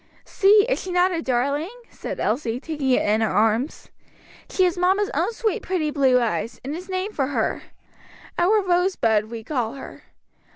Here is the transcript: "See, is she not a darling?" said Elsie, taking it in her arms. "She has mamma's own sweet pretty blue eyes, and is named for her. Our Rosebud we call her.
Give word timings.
"See, 0.25 0.65
is 0.67 0.81
she 0.81 0.91
not 0.91 1.11
a 1.11 1.21
darling?" 1.21 1.69
said 1.91 2.19
Elsie, 2.19 2.59
taking 2.59 2.89
it 2.89 3.07
in 3.07 3.21
her 3.21 3.29
arms. 3.29 3.89
"She 4.49 4.63
has 4.63 4.75
mamma's 4.75 5.11
own 5.13 5.31
sweet 5.31 5.61
pretty 5.61 5.91
blue 5.91 6.19
eyes, 6.19 6.59
and 6.65 6.75
is 6.75 6.89
named 6.89 7.15
for 7.15 7.27
her. 7.27 7.61
Our 8.39 8.63
Rosebud 8.63 9.29
we 9.29 9.43
call 9.43 9.73
her. 9.73 10.05